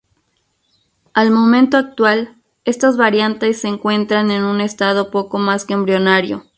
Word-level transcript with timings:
Al 1.13 1.29
momento 1.29 1.77
actual, 1.77 2.35
estas 2.65 2.97
variantes 2.97 3.61
se 3.61 3.67
encuentra 3.67 4.21
en 4.21 4.43
un 4.43 4.59
estado 4.59 5.11
poco 5.11 5.37
más 5.37 5.63
que 5.65 5.75
embrionario. 5.75 6.43